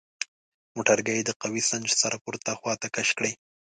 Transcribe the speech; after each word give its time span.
موټرګی 0.75 1.19
د 1.25 1.29
قوه 1.41 1.61
سنج 1.69 1.87
سره 2.01 2.15
پورته 2.23 2.51
خواته 2.59 2.87
کش 2.95 3.09
کړئ. 3.17 3.31